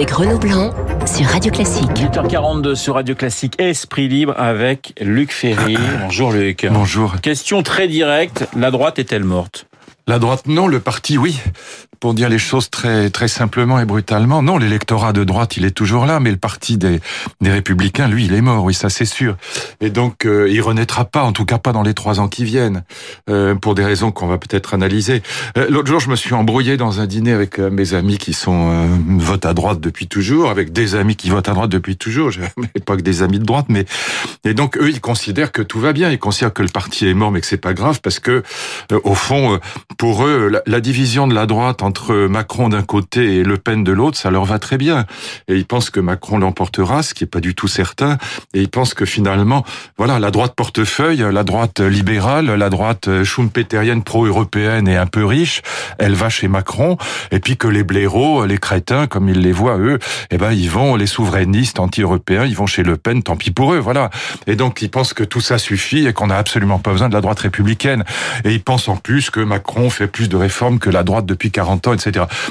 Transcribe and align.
avec 0.00 0.12
Renaud 0.12 0.38
Blanc 0.38 0.70
sur 1.04 1.26
Radio 1.26 1.52
Classique. 1.52 1.90
8h42 1.90 2.74
sur 2.74 2.94
Radio 2.94 3.14
Classique, 3.14 3.60
Esprit 3.60 4.08
Libre 4.08 4.32
avec 4.38 4.94
Luc 4.98 5.30
Ferry. 5.30 5.76
Bonjour 6.00 6.32
Luc. 6.32 6.66
Bonjour. 6.70 7.20
Question 7.20 7.62
très 7.62 7.86
directe, 7.86 8.48
la 8.56 8.70
droite 8.70 8.98
est-elle 8.98 9.24
morte? 9.24 9.66
La 10.06 10.18
droite, 10.18 10.46
non. 10.46 10.68
Le 10.68 10.80
parti, 10.80 11.18
oui 11.18 11.38
pour 12.00 12.14
dire 12.14 12.28
les 12.28 12.38
choses 12.38 12.70
très 12.70 13.10
très 13.10 13.28
simplement 13.28 13.78
et 13.78 13.84
brutalement, 13.84 14.42
non, 14.42 14.58
l'électorat 14.58 15.12
de 15.12 15.22
droite, 15.22 15.56
il 15.56 15.64
est 15.64 15.70
toujours 15.70 16.06
là, 16.06 16.18
mais 16.18 16.30
le 16.30 16.36
parti 16.36 16.78
des, 16.78 17.00
des 17.40 17.50
républicains, 17.50 18.08
lui, 18.08 18.24
il 18.24 18.34
est 18.34 18.40
mort, 18.40 18.64
oui, 18.64 18.74
ça 18.74 18.88
c'est 18.88 19.04
sûr. 19.04 19.36
Et 19.80 19.90
donc, 19.90 20.24
euh, 20.24 20.48
il 20.50 20.60
renaîtra 20.62 21.04
pas, 21.04 21.22
en 21.22 21.32
tout 21.32 21.44
cas 21.44 21.58
pas 21.58 21.72
dans 21.72 21.82
les 21.82 21.94
trois 21.94 22.18
ans 22.18 22.28
qui 22.28 22.44
viennent, 22.44 22.84
euh, 23.28 23.54
pour 23.54 23.74
des 23.74 23.84
raisons 23.84 24.10
qu'on 24.12 24.26
va 24.26 24.38
peut-être 24.38 24.74
analyser. 24.74 25.22
Euh, 25.58 25.66
L'autre 25.68 25.88
jour, 25.88 26.00
je 26.00 26.08
me 26.08 26.16
suis 26.16 26.34
embrouillé 26.34 26.76
dans 26.76 27.00
un 27.00 27.06
dîner 27.06 27.32
avec 27.32 27.58
euh, 27.58 27.70
mes 27.70 27.94
amis 27.94 28.18
qui 28.18 28.32
sont 28.32 28.70
euh, 28.70 28.86
votent 29.18 29.46
à 29.46 29.52
droite 29.52 29.80
depuis 29.80 30.06
toujours, 30.06 30.50
avec 30.50 30.72
des 30.72 30.94
amis 30.94 31.16
qui 31.16 31.28
votent 31.28 31.48
à 31.48 31.52
droite 31.52 31.70
depuis 31.70 31.96
toujours. 31.96 32.30
Je 32.30 32.40
pas 32.84 32.96
que 32.96 33.02
des 33.02 33.22
amis 33.22 33.38
de 33.38 33.44
droite, 33.44 33.66
mais 33.68 33.84
et 34.44 34.54
donc 34.54 34.78
eux, 34.78 34.88
ils 34.88 35.00
considèrent 35.00 35.52
que 35.52 35.62
tout 35.62 35.80
va 35.80 35.92
bien, 35.92 36.10
ils 36.10 36.18
considèrent 36.18 36.52
que 36.52 36.62
le 36.62 36.68
parti 36.68 37.06
est 37.06 37.14
mort, 37.14 37.30
mais 37.30 37.40
que 37.40 37.46
c'est 37.46 37.56
pas 37.56 37.74
grave 37.74 38.00
parce 38.02 38.18
que 38.18 38.42
euh, 38.92 39.00
au 39.04 39.14
fond, 39.14 39.60
pour 39.98 40.24
eux, 40.24 40.48
la, 40.48 40.62
la 40.66 40.80
division 40.80 41.28
de 41.28 41.34
la 41.34 41.46
droite 41.46 41.82
entre 41.90 42.28
Macron 42.28 42.68
d'un 42.68 42.82
côté 42.82 43.38
et 43.38 43.42
Le 43.42 43.56
Pen 43.56 43.82
de 43.82 43.90
l'autre, 43.90 44.16
ça 44.16 44.30
leur 44.30 44.44
va 44.44 44.60
très 44.60 44.78
bien. 44.78 45.06
Et 45.48 45.56
ils 45.56 45.64
pensent 45.64 45.90
que 45.90 45.98
Macron 45.98 46.38
l'emportera, 46.38 47.02
ce 47.02 47.14
qui 47.14 47.24
est 47.24 47.26
pas 47.26 47.40
du 47.40 47.56
tout 47.56 47.66
certain. 47.66 48.16
Et 48.54 48.60
ils 48.60 48.68
pensent 48.68 48.94
que 48.94 49.04
finalement, 49.04 49.64
voilà, 49.98 50.20
la 50.20 50.30
droite 50.30 50.54
portefeuille, 50.54 51.24
la 51.32 51.42
droite 51.42 51.80
libérale, 51.80 52.46
la 52.46 52.70
droite 52.70 53.24
schumpeterienne 53.24 54.04
pro-européenne 54.04 54.86
et 54.86 54.96
un 54.96 55.06
peu 55.06 55.24
riche, 55.24 55.62
elle 55.98 56.14
va 56.14 56.28
chez 56.28 56.46
Macron. 56.46 56.96
Et 57.32 57.40
puis 57.40 57.56
que 57.56 57.66
les 57.66 57.82
blaireaux, 57.82 58.46
les 58.46 58.58
crétins, 58.58 59.08
comme 59.08 59.28
ils 59.28 59.40
les 59.40 59.50
voient 59.50 59.78
eux, 59.78 59.98
eh 60.30 60.38
ben 60.38 60.52
ils 60.52 60.70
vont, 60.70 60.94
les 60.94 61.08
souverainistes 61.08 61.80
anti-européens, 61.80 62.44
ils 62.46 62.54
vont 62.54 62.66
chez 62.68 62.84
Le 62.84 62.98
Pen, 62.98 63.24
tant 63.24 63.34
pis 63.34 63.50
pour 63.50 63.74
eux, 63.74 63.80
voilà. 63.80 64.10
Et 64.46 64.54
donc 64.54 64.80
ils 64.80 64.90
pensent 64.90 65.12
que 65.12 65.24
tout 65.24 65.40
ça 65.40 65.58
suffit 65.58 66.06
et 66.06 66.12
qu'on 66.12 66.28
n'a 66.28 66.36
absolument 66.36 66.78
pas 66.78 66.92
besoin 66.92 67.08
de 67.08 67.14
la 67.14 67.20
droite 67.20 67.40
républicaine. 67.40 68.04
Et 68.44 68.52
ils 68.52 68.62
pensent 68.62 68.88
en 68.88 68.96
plus 68.96 69.30
que 69.30 69.40
Macron 69.40 69.90
fait 69.90 70.06
plus 70.06 70.28
de 70.28 70.36
réformes 70.36 70.78
que 70.78 70.88
la 70.88 71.02
droite 71.02 71.26
depuis 71.26 71.50
40 71.50 71.79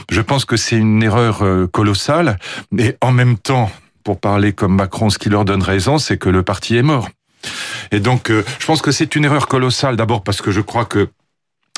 Je 0.09 0.21
pense 0.21 0.45
que 0.45 0.57
c'est 0.57 0.77
une 0.77 1.03
erreur 1.03 1.43
euh, 1.43 1.67
colossale, 1.67 2.39
mais 2.71 2.97
en 3.01 3.11
même 3.11 3.37
temps, 3.37 3.71
pour 4.03 4.19
parler 4.19 4.53
comme 4.53 4.75
Macron, 4.75 5.09
ce 5.09 5.17
qui 5.17 5.29
leur 5.29 5.45
donne 5.45 5.61
raison, 5.61 5.97
c'est 5.97 6.17
que 6.17 6.29
le 6.29 6.43
parti 6.43 6.77
est 6.77 6.83
mort. 6.83 7.09
Et 7.91 7.99
donc, 7.99 8.29
euh, 8.29 8.43
je 8.59 8.65
pense 8.65 8.81
que 8.81 8.91
c'est 8.91 9.15
une 9.15 9.25
erreur 9.25 9.47
colossale, 9.47 9.95
d'abord 9.95 10.23
parce 10.23 10.41
que 10.41 10.51
je 10.51 10.61
crois 10.61 10.85
que 10.85 11.09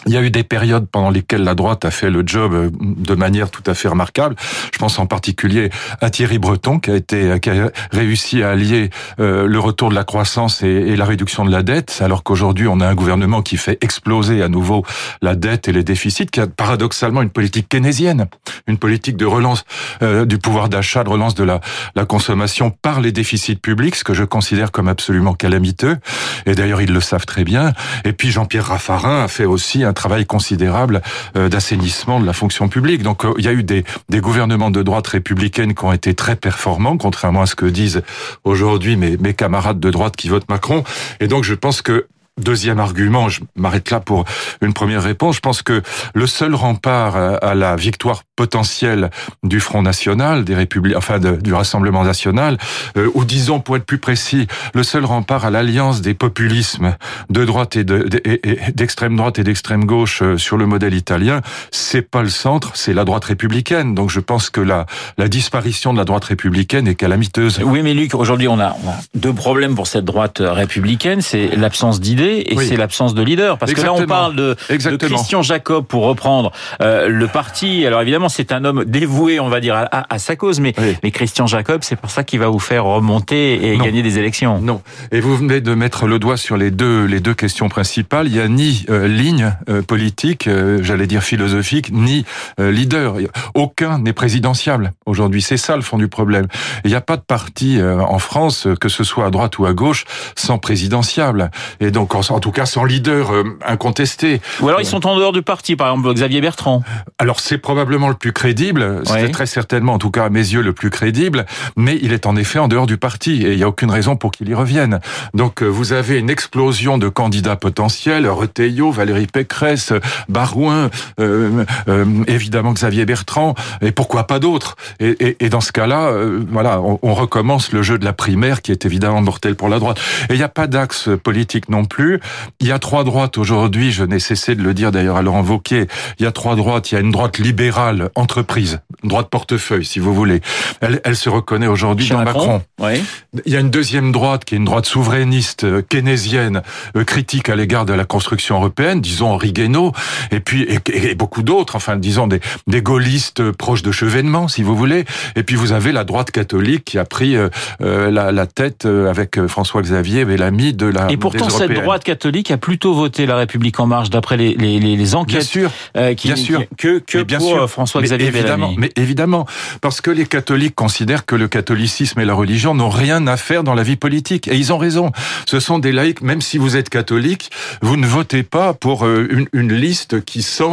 il 0.05 0.13
y 0.13 0.17
a 0.17 0.21
eu 0.21 0.31
des 0.31 0.43
périodes 0.43 0.87
pendant 0.87 1.09
lesquelles 1.09 1.43
la 1.43 1.55
droite 1.55 1.85
a 1.85 1.91
fait 1.91 2.09
le 2.09 2.23
job 2.25 2.53
euh, 2.53 2.69
de 2.81 3.15
manière 3.15 3.51
tout 3.51 3.63
à 3.65 3.73
fait 3.73 3.87
remarquable. 3.87 4.35
Je 4.73 4.77
pense 4.77 4.97
en 4.99 5.05
particulier 5.05 5.69
à 6.01 6.09
Thierry 6.09 6.39
Breton 6.39 6.79
qui 6.79 6.91
a 6.91 6.95
été 6.95 7.39
qui 7.39 7.49
a 7.49 7.71
réussi 7.91 8.43
à 8.43 8.51
allier 8.51 8.89
euh, 9.19 9.47
le 9.47 9.59
retour 9.59 9.89
de 9.89 9.95
la 9.95 10.03
croissance 10.03 10.63
et, 10.63 10.95
la 10.95 11.05
réduction 11.05 11.45
de 11.45 11.51
la 11.51 11.63
dette, 11.63 11.99
alors 12.01 12.23
qu'aujourd'hui 12.23 12.67
on 12.67 12.79
a 12.79 12.87
un 12.87 12.95
gouvernement 12.95 13.41
qui 13.41 13.57
fait 13.57 13.77
exploser 13.81 14.43
à 14.43 14.49
nouveau 14.49 14.83
la 15.21 15.35
dette 15.35 15.67
et 15.67 15.71
les 15.71 15.83
déficits, 15.83 16.27
qui 16.27 16.39
a 16.39 16.47
paradoxalement 16.47 17.21
une 17.21 17.29
politique 17.29 17.69
keynésienne, 17.69 18.27
une 18.67 18.77
politique 18.77 19.17
de 19.17 19.25
relance 19.25 19.65
euh, 20.01 20.25
du 20.25 20.37
pouvoir 20.37 20.69
d'achat, 20.69 21.03
de 21.03 21.09
relance 21.09 21.35
de 21.35 21.43
la, 21.43 21.59
consommation 22.05 22.71
par 22.71 22.99
les 22.99 23.11
déficits 23.11 23.55
publics, 23.55 23.95
ce 23.95 24.03
que 24.03 24.13
je 24.13 24.23
considère 24.23 24.71
comme 24.71 24.87
absolument 24.87 25.33
calamiteux. 25.33 25.97
Et 26.45 26.55
d'ailleurs 26.55 26.81
ils 26.81 26.91
le 26.91 26.99
savent 26.99 27.25
très 27.25 27.43
bien. 27.43 27.73
Et 28.03 28.11
puis 28.11 28.31
Jean-Pierre 28.31 28.65
Raffarin 28.65 29.23
a 29.23 29.27
fait 29.27 29.45
aussi 29.45 29.83
travail 29.93 30.25
considérable 30.25 31.01
euh, 31.35 31.49
d'assainissement 31.49 32.19
de 32.19 32.25
la 32.25 32.33
fonction 32.33 32.69
publique. 32.69 33.03
Donc 33.03 33.25
euh, 33.25 33.33
il 33.37 33.45
y 33.45 33.47
a 33.47 33.53
eu 33.53 33.63
des, 33.63 33.83
gouvernements 34.11 34.71
de 34.71 34.83
droite 34.83 35.07
républicaine 35.07 35.73
qui 35.73 35.83
ont 35.83 35.93
été 35.93 36.13
très 36.13 36.35
performants, 36.35 36.97
contrairement 36.97 37.41
à 37.41 37.45
ce 37.45 37.55
que 37.55 37.65
disent 37.65 38.03
aujourd'hui 38.43 38.95
mes 38.95 39.33
camarades 39.33 39.79
de 39.79 39.89
droite 39.89 40.15
qui 40.15 40.29
votent 40.29 40.49
Macron. 40.49 40.83
Et 41.19 41.27
donc 41.27 41.43
je 41.43 41.53
pense 41.53 41.81
que 41.81 42.07
Deuxième 42.39 42.79
argument, 42.79 43.27
je 43.27 43.41
m'arrête 43.55 43.91
là 43.91 43.99
pour 43.99 44.23
une 44.61 44.73
première 44.73 45.03
réponse. 45.03 45.35
Je 45.35 45.41
pense 45.41 45.61
que 45.61 45.83
le 46.13 46.27
seul 46.27 46.55
rempart 46.55 47.15
à 47.15 47.53
la 47.53 47.75
victoire 47.75 48.23
potentielle 48.41 49.11
du 49.43 49.59
Front 49.59 49.83
National, 49.83 50.43
des 50.43 50.55
républiques, 50.55 50.97
enfin 50.97 51.19
de, 51.19 51.33
du 51.33 51.53
Rassemblement 51.53 52.03
National, 52.03 52.57
euh, 52.97 53.07
ou 53.13 53.23
disons 53.23 53.59
pour 53.59 53.77
être 53.77 53.85
plus 53.85 53.99
précis, 53.99 54.47
le 54.73 54.81
seul 54.81 55.05
rempart 55.05 55.45
à 55.45 55.51
l'alliance 55.51 56.01
des 56.01 56.15
populismes 56.15 56.95
de 57.29 57.45
droite 57.45 57.75
et 57.75 57.83
d'extrême 57.83 59.11
de, 59.11 59.17
droite 59.17 59.37
et 59.37 59.43
d'extrême 59.43 59.85
gauche 59.85 60.23
euh, 60.23 60.39
sur 60.39 60.57
le 60.57 60.65
modèle 60.65 60.95
italien, 60.95 61.41
c'est 61.69 62.01
pas 62.01 62.23
le 62.23 62.29
centre, 62.29 62.71
c'est 62.73 62.95
la 62.95 63.05
droite 63.05 63.25
républicaine. 63.25 63.93
Donc 63.93 64.09
je 64.09 64.19
pense 64.19 64.49
que 64.49 64.61
la, 64.61 64.87
la 65.19 65.27
disparition 65.27 65.93
de 65.93 65.99
la 65.99 66.05
droite 66.05 66.25
républicaine 66.25 66.87
est 66.87 66.95
calamiteuse. 66.95 67.59
Oui, 67.63 67.83
mais 67.83 67.93
Luc, 67.93 68.15
aujourd'hui 68.15 68.47
on 68.47 68.59
a, 68.59 68.75
on 68.83 68.89
a 68.89 68.95
deux 69.13 69.33
problèmes 69.33 69.75
pour 69.75 69.85
cette 69.85 70.05
droite 70.05 70.41
républicaine, 70.43 71.21
c'est 71.21 71.55
l'absence 71.55 71.99
d'idées 71.99 72.43
et 72.47 72.55
oui. 72.57 72.65
c'est 72.67 72.77
l'absence 72.77 73.13
de 73.13 73.21
leader. 73.21 73.59
Parce 73.59 73.71
Exactement. 73.71 73.97
que 73.97 74.01
là, 74.01 74.05
on 74.05 74.19
parle 74.19 74.35
de, 74.35 74.55
de 74.89 74.97
Christian 74.97 75.43
Jacob 75.43 75.85
pour 75.85 76.05
reprendre 76.05 76.51
euh, 76.81 77.07
le 77.07 77.27
parti. 77.27 77.85
Alors 77.85 78.01
évidemment, 78.01 78.30
c'est 78.31 78.51
un 78.51 78.65
homme 78.65 78.85
dévoué, 78.85 79.39
on 79.39 79.49
va 79.49 79.59
dire, 79.59 79.75
à, 79.75 79.81
à, 79.91 80.13
à 80.13 80.19
sa 80.19 80.35
cause, 80.35 80.59
mais, 80.59 80.73
oui. 80.77 80.95
mais 81.03 81.11
Christian 81.11 81.47
Jacob, 81.47 81.81
c'est 81.83 81.95
pour 81.95 82.09
ça 82.09 82.23
qu'il 82.23 82.39
va 82.39 82.47
vous 82.47 82.59
faire 82.59 82.85
remonter 82.85 83.71
et 83.71 83.77
non. 83.77 83.83
gagner 83.83 84.01
des 84.01 84.17
élections. 84.17 84.59
Non. 84.59 84.81
Et 85.11 85.19
vous 85.19 85.35
venez 85.35 85.61
de 85.61 85.73
mettre 85.75 86.07
le 86.07 86.19
doigt 86.19 86.37
sur 86.37 86.57
les 86.57 86.71
deux 86.71 87.05
les 87.05 87.19
deux 87.19 87.33
questions 87.33 87.69
principales. 87.69 88.27
Il 88.27 88.35
y 88.35 88.39
a 88.39 88.47
ni 88.47 88.85
euh, 88.89 89.07
ligne 89.07 89.53
euh, 89.69 89.81
politique, 89.81 90.47
euh, 90.47 90.79
j'allais 90.81 91.07
dire 91.07 91.23
philosophique, 91.23 91.91
ni 91.91 92.25
leader. 92.57 93.15
Aucun 93.53 93.99
n'est 93.99 94.13
présidentiable 94.13 94.93
aujourd'hui. 95.05 95.41
C'est 95.41 95.57
ça 95.57 95.75
le 95.75 95.81
fond 95.81 95.97
du 95.97 96.07
problème. 96.07 96.47
Il 96.85 96.89
n'y 96.89 96.95
a 96.95 97.01
pas 97.01 97.17
de 97.17 97.21
parti 97.21 97.79
en 97.81 98.19
France, 98.19 98.67
que 98.79 98.89
ce 98.89 99.03
soit 99.03 99.25
à 99.25 99.29
droite 99.29 99.57
ou 99.59 99.65
à 99.65 99.73
gauche, 99.73 100.05
sans 100.35 100.57
présidentiable. 100.57 101.51
Et 101.79 101.91
donc 101.91 102.15
en 102.15 102.39
tout 102.39 102.51
cas 102.51 102.65
sans 102.65 102.85
leader 102.85 103.31
incontesté. 103.65 104.41
Ou 104.61 104.69
alors 104.69 104.81
ils 104.81 104.85
sont 104.85 105.05
en 105.05 105.17
dehors 105.17 105.33
du 105.33 105.41
parti, 105.41 105.75
par 105.75 105.89
exemple 105.91 106.13
Xavier 106.13 106.41
Bertrand. 106.41 106.83
Alors 107.17 107.39
c'est 107.39 107.57
probablement 107.57 108.09
le 108.09 108.15
plus 108.21 108.33
crédible, 108.33 109.01
c'est 109.05 109.13
ouais. 109.13 109.31
très 109.31 109.47
certainement, 109.47 109.93
en 109.93 109.97
tout 109.97 110.11
cas 110.11 110.25
à 110.25 110.29
mes 110.29 110.39
yeux, 110.39 110.61
le 110.61 110.73
plus 110.73 110.91
crédible, 110.91 111.45
mais 111.75 111.97
il 112.01 112.13
est 112.13 112.27
en 112.27 112.35
effet 112.35 112.59
en 112.59 112.67
dehors 112.67 112.85
du 112.85 112.97
parti 112.97 113.43
et 113.43 113.51
il 113.51 113.57
n'y 113.57 113.63
a 113.63 113.67
aucune 113.67 113.89
raison 113.89 114.15
pour 114.15 114.31
qu'il 114.31 114.47
y 114.47 114.53
revienne. 114.53 114.99
Donc 115.33 115.63
euh, 115.63 115.65
vous 115.65 115.91
avez 115.91 116.19
une 116.19 116.29
explosion 116.29 116.99
de 116.99 117.09
candidats 117.09 117.55
potentiels, 117.55 118.27
Retailleau, 118.27 118.91
Valérie 118.91 119.27
Pécresse, 119.27 119.91
Barouin, 120.29 120.89
euh, 121.19 121.65
euh, 121.87 122.05
évidemment 122.27 122.73
Xavier 122.73 123.05
Bertrand, 123.05 123.55
et 123.81 123.91
pourquoi 123.91 124.27
pas 124.27 124.39
d'autres 124.39 124.75
et, 124.99 125.09
et, 125.19 125.45
et, 125.45 125.49
dans 125.49 125.61
ce 125.61 125.71
cas-là, 125.71 126.09
euh, 126.09 126.41
voilà, 126.49 126.79
on, 126.81 126.99
on, 127.01 127.13
recommence 127.13 127.71
le 127.71 127.81
jeu 127.81 127.97
de 127.97 128.05
la 128.05 128.13
primaire 128.13 128.61
qui 128.61 128.71
est 128.71 128.85
évidemment 128.85 129.21
mortel 129.21 129.55
pour 129.55 129.69
la 129.69 129.79
droite. 129.79 129.99
Et 130.29 130.33
il 130.33 130.37
n'y 130.37 130.43
a 130.43 130.49
pas 130.49 130.67
d'axe 130.67 131.09
politique 131.23 131.69
non 131.69 131.85
plus. 131.85 132.19
Il 132.59 132.67
y 132.67 132.71
a 132.71 132.79
trois 132.79 133.03
droites 133.03 133.37
aujourd'hui, 133.37 133.91
je 133.91 134.03
n'ai 134.03 134.19
cessé 134.19 134.55
de 134.55 134.61
le 134.61 134.73
dire 134.73 134.91
d'ailleurs 134.91 135.17
à 135.17 135.21
Laurent 135.21 135.43
Wauquiez, 135.43 135.87
il 136.19 136.23
y 136.23 136.25
a 136.25 136.31
trois 136.31 136.55
droites, 136.55 136.91
il 136.91 136.95
y 136.95 136.97
a 136.97 137.01
une 137.01 137.11
droite 137.11 137.39
libérale, 137.39 138.00
entreprise, 138.15 138.81
une 139.03 139.09
droite 139.09 139.29
portefeuille 139.29 139.85
si 139.85 139.99
vous 139.99 140.13
voulez. 140.13 140.41
Elle, 140.81 141.01
elle 141.03 141.15
se 141.15 141.29
reconnaît 141.29 141.67
aujourd'hui 141.67 142.09
dans 142.09 142.23
Macron. 142.23 142.39
Macron. 142.39 142.61
Oui. 142.79 143.03
Il 143.45 143.53
y 143.53 143.55
a 143.55 143.59
une 143.59 143.69
deuxième 143.69 144.11
droite 144.11 144.45
qui 144.45 144.55
est 144.55 144.57
une 144.57 144.65
droite 144.65 144.85
souverainiste, 144.85 145.63
euh, 145.63 145.81
keynésienne, 145.81 146.61
euh, 146.95 147.03
critique 147.03 147.49
à 147.49 147.55
l'égard 147.55 147.85
de 147.85 147.93
la 147.93 148.05
construction 148.05 148.55
européenne, 148.55 149.01
disons 149.01 149.31
Henri 149.31 149.53
Guénaud, 149.53 149.91
et 150.31 150.39
puis 150.39 150.63
et, 150.63 151.11
et 151.11 151.15
beaucoup 151.15 151.43
d'autres, 151.43 151.75
enfin 151.75 151.95
disons 151.95 152.27
des, 152.27 152.39
des 152.67 152.81
gaullistes 152.81 153.51
proches 153.51 153.83
de 153.83 153.91
Chevènement 153.91 154.47
si 154.47 154.63
vous 154.63 154.75
voulez. 154.75 155.05
Et 155.35 155.43
puis 155.43 155.55
vous 155.55 155.71
avez 155.71 155.91
la 155.91 156.03
droite 156.03 156.31
catholique 156.31 156.85
qui 156.85 156.97
a 156.97 157.05
pris 157.05 157.35
euh, 157.35 157.49
la, 157.79 158.31
la, 158.31 158.47
tête 158.47 158.85
avec 158.85 159.45
François 159.47 159.81
Xavier 159.81 160.25
Bellamy 160.25 160.73
de 160.73 160.87
la. 160.87 161.11
Et 161.11 161.17
pourtant 161.17 161.49
cette 161.49 161.73
droite 161.73 162.03
catholique 162.03 162.51
a 162.51 162.57
plutôt 162.57 162.93
voté 162.93 163.25
la 163.25 163.35
République 163.35 163.79
en 163.79 163.87
marche 163.87 164.09
d'après 164.09 164.37
les, 164.37 164.55
les, 164.55 164.79
les, 164.79 165.15
enquêtes. 165.15 165.39
Bien 165.39 165.41
sûr, 165.41 165.71
euh, 165.97 166.13
qui, 166.13 166.27
bien 166.27 166.35
sûr. 166.35 166.63
que, 166.77 166.99
que 166.99 167.23
bien 167.23 167.39
pour 167.39 167.49
sûr. 167.49 167.69
François-Xavier 167.91 168.27
évidemment, 168.27 168.73
Mais 168.77 168.91
évidemment, 168.95 169.45
parce 169.81 170.01
que 170.01 170.11
les 170.11 170.25
catholiques 170.25 170.75
considèrent 170.75 171.25
que 171.25 171.35
le 171.35 171.47
catholicisme 171.47 172.19
et 172.19 172.25
la 172.25 172.33
religion 172.33 172.73
n'ont 172.73 172.89
rien 172.89 173.27
à 173.27 173.37
faire 173.37 173.63
dans 173.63 173.73
la 173.73 173.83
vie 173.83 173.95
politique. 173.95 174.47
Et 174.47 174.55
ils 174.55 174.71
ont 174.73 174.77
raison. 174.77 175.11
Ce 175.45 175.59
sont 175.59 175.79
des 175.79 175.91
laïcs, 175.91 176.21
même 176.21 176.41
si 176.41 176.57
vous 176.57 176.77
êtes 176.77 176.89
catholique, 176.89 177.51
vous 177.81 177.97
ne 177.97 178.07
votez 178.07 178.43
pas 178.43 178.73
pour 178.73 179.05
euh, 179.05 179.27
une, 179.29 179.47
une 179.53 179.73
liste 179.73 180.23
qui 180.23 180.41
sent 180.41 180.63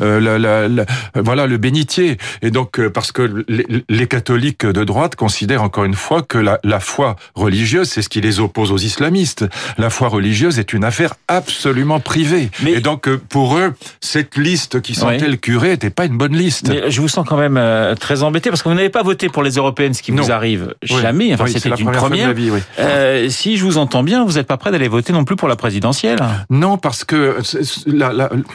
euh, 0.00 0.20
la, 0.20 0.38
la, 0.38 0.68
la, 0.68 0.84
voilà, 1.14 1.46
le 1.46 1.56
bénitier. 1.56 2.18
Et 2.42 2.50
donc, 2.50 2.80
parce 2.88 3.12
que 3.12 3.44
les, 3.48 3.66
les, 3.88 4.06
catholiques 4.06 4.66
de 4.66 4.84
droite 4.84 5.14
considèrent 5.16 5.62
encore 5.62 5.84
une 5.84 5.94
fois 5.94 6.22
que 6.22 6.38
la, 6.38 6.58
la 6.64 6.80
foi 6.80 7.16
religieuse, 7.34 7.88
c'est 7.88 8.02
ce 8.02 8.08
qui 8.08 8.20
les 8.20 8.40
oppose 8.40 8.72
aux 8.72 8.78
islamistes. 8.78 9.46
La 9.78 9.90
foi 9.90 10.08
religieuse 10.08 10.58
est 10.58 10.72
une 10.72 10.84
affaire 10.84 11.14
absolument 11.28 12.00
privée. 12.00 12.50
Mais... 12.62 12.72
Et 12.72 12.80
donc, 12.80 13.08
pour 13.28 13.56
eux, 13.56 13.72
cette 14.00 14.36
liste 14.36 14.80
qui 14.80 14.94
sentait 14.94 15.28
le 15.28 15.36
curé 15.36 15.70
n'était 15.70 15.90
pas 15.90 16.04
une 16.04 16.16
bonne 16.16 16.36
liste. 16.36 16.49
Gaulliste. 16.50 16.90
je 16.90 17.00
vous 17.00 17.08
sens 17.08 17.26
quand 17.28 17.36
même 17.36 17.56
euh, 17.56 17.94
très 17.94 18.22
embêté 18.22 18.50
parce 18.50 18.62
que 18.62 18.68
vous 18.68 18.74
n'avez 18.74 18.90
pas 18.90 19.02
voté 19.02 19.28
pour 19.28 19.42
les 19.42 19.52
européennes, 19.52 19.94
ce 19.94 20.02
qui 20.02 20.10
vous 20.10 20.30
arrive 20.30 20.74
jamais. 20.82 21.34
Enfin, 21.34 21.46
c'était 21.46 21.70
une 21.70 21.92
première. 21.92 22.32
Vie, 22.32 22.50
euh, 22.78 23.28
si 23.28 23.56
je 23.56 23.64
vous 23.64 23.78
entends 23.78 24.02
bien, 24.02 24.24
vous 24.24 24.34
n'êtes 24.34 24.46
pas 24.46 24.56
prêt 24.56 24.70
d'aller 24.70 24.88
voter 24.88 25.12
non 25.12 25.24
plus 25.24 25.36
pour 25.36 25.48
la 25.48 25.56
présidentielle. 25.56 26.18
Non, 26.48 26.78
parce 26.78 27.04
que 27.04 27.38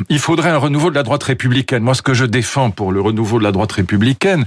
il 0.10 0.20
faudrait 0.20 0.50
un 0.50 0.58
renouveau 0.58 0.90
de 0.90 0.96
la 0.96 1.04
droite 1.04 1.24
républicaine. 1.24 1.84
Moi, 1.84 1.94
ce 1.94 2.02
que 2.02 2.14
je 2.14 2.26
défends 2.26 2.72
pour 2.72 2.92
le 2.92 3.02
renouveau 3.02 3.40
de 3.40 3.44
la 3.44 3.52
droite 3.52 3.72
républicaine, 3.74 4.46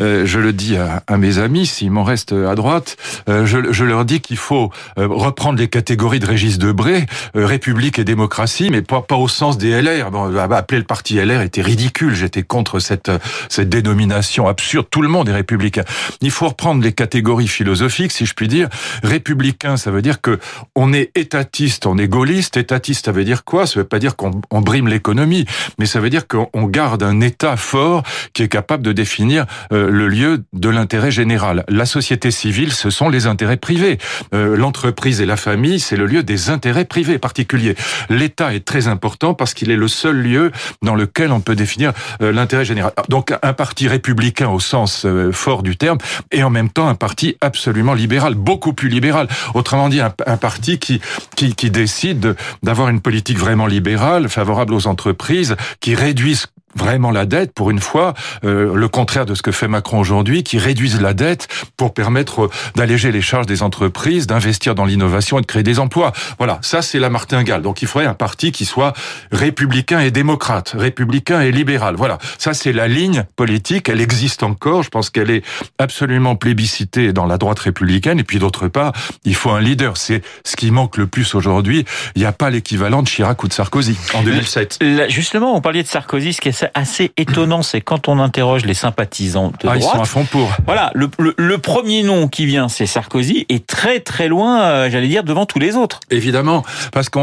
euh, 0.00 0.26
je 0.26 0.38
le 0.38 0.52
dis 0.52 0.76
à, 0.76 1.16
mes 1.16 1.38
amis, 1.38 1.66
s'il 1.66 1.90
m'en 1.90 2.04
reste 2.04 2.32
à 2.32 2.54
droite, 2.54 2.96
euh, 3.28 3.46
je, 3.46 3.72
je, 3.72 3.84
leur 3.84 4.04
dis 4.04 4.20
qu'il 4.20 4.36
faut 4.36 4.70
euh, 4.98 5.06
reprendre 5.08 5.58
les 5.58 5.68
catégories 5.68 6.20
de 6.20 6.26
Régis 6.26 6.58
Debré, 6.58 7.06
République 7.34 7.98
et 7.98 8.04
démocratie, 8.04 8.68
mais 8.70 8.82
pas, 8.82 9.02
pas 9.02 9.16
au 9.16 9.28
sens 9.28 9.58
des 9.58 9.80
LR. 9.80 10.10
Bon, 10.10 10.36
appeler 10.36 10.78
le 10.78 10.84
parti 10.84 11.16
LR 11.16 11.40
était 11.42 11.62
ridicule. 11.62 12.14
J'étais 12.14 12.42
contre 12.42 12.78
cette, 12.86 13.10
cette 13.48 13.68
dénomination 13.68 14.48
absurde. 14.48 14.86
Tout 14.90 15.02
le 15.02 15.08
monde 15.08 15.28
est 15.28 15.34
républicain. 15.34 15.82
Il 16.20 16.30
faut 16.30 16.48
reprendre 16.48 16.82
les 16.82 16.92
catégories 16.92 17.48
philosophiques, 17.48 18.12
si 18.12 18.26
je 18.26 18.34
puis 18.34 18.48
dire. 18.48 18.68
Républicain, 19.02 19.76
ça 19.76 19.90
veut 19.90 20.02
dire 20.02 20.20
que 20.20 20.38
on 20.74 20.92
est 20.92 21.10
étatiste, 21.16 21.86
on 21.86 21.98
est 21.98 22.08
gaulliste. 22.08 22.56
Étatiste, 22.56 23.06
ça 23.06 23.12
veut 23.12 23.24
dire 23.24 23.44
quoi? 23.44 23.66
Ça 23.66 23.80
veut 23.80 23.86
pas 23.86 23.98
dire 23.98 24.16
qu'on 24.16 24.60
brime 24.60 24.88
l'économie, 24.88 25.46
mais 25.78 25.86
ça 25.86 26.00
veut 26.00 26.10
dire 26.10 26.26
qu'on 26.26 26.64
garde 26.64 27.02
un 27.02 27.20
État 27.20 27.56
fort 27.56 28.02
qui 28.32 28.42
est 28.42 28.48
capable 28.48 28.82
de 28.82 28.92
définir 28.92 29.46
euh, 29.72 29.90
le 29.90 30.08
lieu 30.08 30.44
de 30.52 30.68
l'intérêt 30.68 31.10
général. 31.10 31.64
La 31.68 31.86
société 31.86 32.30
civile, 32.30 32.72
ce 32.72 32.90
sont 32.90 33.08
les 33.08 33.26
intérêts 33.26 33.56
privés. 33.56 33.98
Euh, 34.34 34.56
l'entreprise 34.56 35.20
et 35.20 35.26
la 35.26 35.36
famille, 35.36 35.80
c'est 35.80 35.96
le 35.96 36.06
lieu 36.06 36.22
des 36.22 36.50
intérêts 36.50 36.84
privés 36.84 37.18
particuliers. 37.18 37.74
L'État 38.08 38.54
est 38.54 38.64
très 38.64 38.88
important 38.88 39.34
parce 39.34 39.54
qu'il 39.54 39.70
est 39.70 39.76
le 39.76 39.88
seul 39.88 40.16
lieu 40.16 40.52
dans 40.82 40.94
lequel 40.94 41.32
on 41.32 41.40
peut 41.40 41.56
définir 41.56 41.92
euh, 42.22 42.32
l'intérêt 42.32 42.64
général. 42.64 42.75
Donc 43.08 43.32
un 43.42 43.52
parti 43.52 43.88
républicain 43.88 44.48
au 44.48 44.60
sens 44.60 45.06
fort 45.32 45.62
du 45.62 45.76
terme 45.76 45.98
et 46.30 46.42
en 46.42 46.50
même 46.50 46.70
temps 46.70 46.88
un 46.88 46.94
parti 46.94 47.36
absolument 47.40 47.94
libéral, 47.94 48.34
beaucoup 48.34 48.72
plus 48.72 48.88
libéral. 48.88 49.28
Autrement 49.54 49.88
dit, 49.88 50.00
un, 50.00 50.36
parti 50.36 50.78
qui, 50.78 51.00
qui, 51.36 51.54
qui 51.54 51.70
décide 51.70 52.36
d'avoir 52.62 52.88
une 52.88 53.00
politique 53.00 53.38
vraiment 53.38 53.66
libérale, 53.66 54.28
favorable 54.28 54.74
aux 54.74 54.86
entreprises, 54.86 55.56
qui 55.80 55.94
réduisent 55.94 56.46
vraiment 56.76 57.10
la 57.10 57.26
dette, 57.26 57.52
pour 57.52 57.70
une 57.70 57.80
fois, 57.80 58.14
euh, 58.44 58.74
le 58.74 58.88
contraire 58.88 59.26
de 59.26 59.34
ce 59.34 59.42
que 59.42 59.50
fait 59.50 59.68
Macron 59.68 59.98
aujourd'hui, 59.98 60.42
qui 60.42 60.58
réduisent 60.58 61.00
la 61.00 61.14
dette 61.14 61.48
pour 61.76 61.94
permettre 61.94 62.44
euh, 62.44 62.50
d'alléger 62.74 63.10
les 63.10 63.22
charges 63.22 63.46
des 63.46 63.62
entreprises, 63.62 64.26
d'investir 64.26 64.74
dans 64.74 64.84
l'innovation 64.84 65.38
et 65.38 65.40
de 65.40 65.46
créer 65.46 65.62
des 65.62 65.78
emplois. 65.78 66.12
Voilà, 66.38 66.58
ça 66.62 66.82
c'est 66.82 66.98
la 66.98 67.10
martingale. 67.10 67.62
Donc 67.62 67.82
il 67.82 67.88
faudrait 67.88 68.06
un 68.06 68.14
parti 68.14 68.52
qui 68.52 68.64
soit 68.64 68.92
républicain 69.32 70.00
et 70.00 70.10
démocrate, 70.10 70.74
républicain 70.76 71.40
et 71.40 71.50
libéral. 71.50 71.96
Voilà, 71.96 72.18
ça 72.38 72.54
c'est 72.54 72.72
la 72.72 72.88
ligne 72.88 73.24
politique, 73.36 73.88
elle 73.88 74.00
existe 74.00 74.42
encore, 74.42 74.82
je 74.82 74.90
pense 74.90 75.10
qu'elle 75.10 75.30
est 75.30 75.42
absolument 75.78 76.36
plébiscitée 76.36 77.12
dans 77.12 77.26
la 77.26 77.38
droite 77.38 77.58
républicaine, 77.58 78.18
et 78.18 78.24
puis 78.24 78.38
d'autre 78.38 78.68
part, 78.68 78.92
il 79.24 79.34
faut 79.34 79.50
un 79.50 79.60
leader. 79.60 79.96
C'est 79.96 80.22
ce 80.44 80.56
qui 80.56 80.70
manque 80.70 80.96
le 80.96 81.06
plus 81.06 81.34
aujourd'hui. 81.34 81.84
Il 82.14 82.20
n'y 82.20 82.26
a 82.26 82.32
pas 82.32 82.50
l'équivalent 82.50 83.02
de 83.02 83.08
Chirac 83.08 83.42
ou 83.42 83.48
de 83.48 83.52
Sarkozy 83.52 83.96
en 84.14 84.22
2007. 84.22 84.80
justement, 85.08 85.56
on 85.56 85.60
parlait 85.60 85.82
de 85.82 85.88
Sarkozy, 85.88 86.32
ce 86.32 86.40
qui 86.40 86.48
est 86.50 86.65
assez 86.74 87.12
étonnant, 87.16 87.62
c'est 87.62 87.80
quand 87.80 88.08
on 88.08 88.18
interroge 88.18 88.64
les 88.64 88.74
sympathisants 88.74 89.48
de 89.48 89.56
droite. 89.58 89.76
Ah, 89.76 89.76
ils 89.76 89.82
sont 89.82 90.00
à 90.00 90.04
fond 90.04 90.24
pour. 90.24 90.50
Voilà, 90.66 90.90
le, 90.94 91.08
le, 91.36 91.58
premier 91.58 92.02
nom 92.02 92.28
qui 92.28 92.46
vient, 92.46 92.68
c'est 92.68 92.86
Sarkozy, 92.86 93.46
et 93.48 93.60
très 93.60 94.00
très 94.00 94.28
loin, 94.28 94.62
euh, 94.62 94.90
j'allais 94.90 95.08
dire, 95.08 95.24
devant 95.24 95.46
tous 95.46 95.58
les 95.58 95.76
autres. 95.76 96.00
Évidemment, 96.10 96.64
parce 96.92 97.08
que 97.08 97.18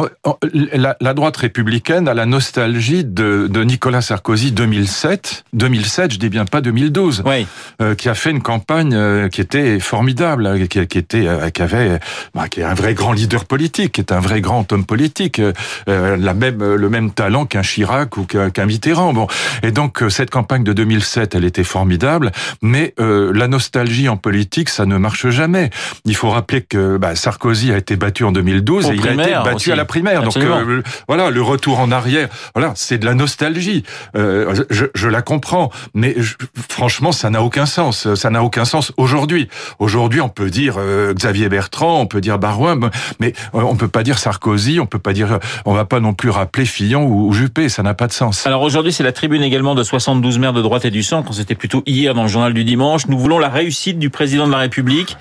la, 0.74 0.96
la, 1.00 1.14
droite 1.14 1.38
républicaine 1.38 2.08
a 2.08 2.14
la 2.14 2.26
nostalgie 2.26 3.04
de, 3.04 3.48
de 3.50 3.64
Nicolas 3.64 4.02
Sarkozy 4.02 4.52
2007, 4.52 5.46
2007, 5.54 6.14
je 6.14 6.20
dis 6.20 6.30
bien 6.30 6.46
pas 6.46 6.62
2012, 6.62 7.24
oui. 7.26 7.48
euh, 7.82 7.96
qui 7.96 8.10
a 8.10 8.16
fait 8.16 8.32
une 8.32 8.42
campagne 8.42 8.94
euh, 8.94 9.30
qui 9.30 9.42
était 9.42 9.80
formidable, 9.80 10.68
qui, 10.68 10.86
qui 10.88 10.98
était, 10.98 11.28
qui 11.54 11.62
avait, 11.62 12.00
bah, 12.34 12.48
qui 12.50 12.62
est 12.62 12.66
un 12.66 12.74
vrai 12.74 12.94
grand 12.94 13.14
leader 13.14 13.46
politique, 13.46 13.94
qui 13.94 14.02
est 14.02 14.12
un 14.12 14.20
vrai 14.20 14.42
grand 14.42 14.72
homme 14.72 14.86
politique, 14.86 15.42
la 15.88 16.34
même, 16.34 16.64
le 16.76 16.90
même 16.90 17.12
talent 17.12 17.46
qu'un 17.46 17.62
Chirac 17.62 18.18
ou 18.18 18.26
qu'un 18.26 18.66
Mitterrand. 18.66 19.14
Bon, 19.14 19.28
et 19.62 19.72
donc 19.72 20.02
euh, 20.02 20.10
cette 20.10 20.30
campagne 20.30 20.64
de 20.64 20.74
2007, 20.74 21.36
elle 21.36 21.46
était 21.46 21.64
formidable, 21.64 22.32
mais 22.62 22.94
euh, 23.00 23.32
la 23.34 23.48
nostalgie 23.48 24.10
en 24.10 24.18
politique, 24.18 24.70
ça 24.70 24.86
ne 24.86 24.98
marche 24.98 25.30
jamais. 25.30 25.70
Il 26.06 26.16
faut 26.16 26.30
rappeler 26.30 26.62
que 26.62 26.98
bah, 26.98 27.16
Sarkozy 27.16 27.72
a 27.72 27.78
été 27.78 27.96
battu 27.96 28.24
en 28.24 28.32
2012 28.32 28.90
et 28.90 28.96
il 28.96 29.08
a 29.08 29.14
été 29.14 29.32
battu 29.44 29.72
à 29.72 29.76
la 29.76 29.86
primaire. 29.86 30.24
Donc 30.24 30.38
euh, 30.38 30.82
voilà, 31.08 31.30
le 31.30 31.42
retour 31.42 31.80
en 31.80 31.92
arrière, 31.92 32.30
voilà, 32.56 32.74
c'est 32.76 32.98
de 32.98 33.06
la 33.06 33.14
nostalgie. 33.14 33.84
Je, 34.16 34.86
je, 34.94 35.08
la 35.08 35.22
comprends, 35.22 35.70
mais 35.94 36.16
franchement, 36.70 37.12
ça 37.12 37.30
n'a 37.30 37.44
aucun 37.44 37.66
sens. 37.66 38.14
Ça 38.16 38.30
n'a 38.30 38.44
aucun 38.44 38.66
sens 38.66 38.92
aujourd'hui. 38.98 39.50
Aujourd'hui, 39.80 40.22
on 40.22 40.30
peut 40.30 40.50
dire 40.50 40.78
Xavier 41.14 41.50
Bertrand, 41.50 42.02
on 42.02 42.06
peut 42.08 42.22
dire 42.22 42.40
Barouin, 42.40 42.80
mais 43.20 43.34
on 43.54 43.76
peut 43.76 43.88
pas 43.88 44.04
dire 44.04 44.18
Sarkozy, 44.18 44.80
on 44.80 44.86
peut 44.86 45.00
pas 45.00 45.14
dire, 45.14 45.40
on 45.66 45.74
va 45.74 45.86
pas 45.86 46.00
non 46.00 46.14
plus 46.14 46.30
rappeler 46.30 46.66
Fillon 46.66 47.06
ou, 47.06 47.28
ou 47.28 47.34
Juppé. 47.34 47.70
Ça 47.70 47.84
n'a 47.84 47.94
pas 47.94 48.08
de 48.08 48.14
sens. 48.14 48.46
Alors 48.46 48.62
aujourd'hui, 48.62 48.92
c'est 48.92 49.04
la 49.04 49.13
tribune 49.14 49.44
également 49.44 49.76
de 49.76 49.84
72 49.84 50.40
maires 50.40 50.54
de 50.54 50.62
droite 50.62 50.86
et 50.86 50.92
du 50.92 51.04
centre. 51.04 51.34
C'était 51.34 51.56
plutôt 51.56 51.84
hier 51.86 52.14
dans 52.14 52.24
le 52.24 52.28
journal 52.28 52.54
du 52.54 52.64
dimanche. 52.64 53.08
Nous 53.08 53.18
voulons 53.18 53.40
la 53.40 53.50
réussite 53.50 54.00
du 54.00 54.10
président 54.10 54.48
de 54.48 54.52
la 54.52 54.58
République. 54.58 55.18